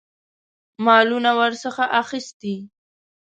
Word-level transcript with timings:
مالونه 0.85 1.31
ورڅخه 1.39 1.85
اخیستي. 2.01 2.55